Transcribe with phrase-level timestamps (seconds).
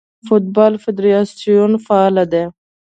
[0.03, 2.43] د افغانستان فوټبال فدراسیون فعال دی.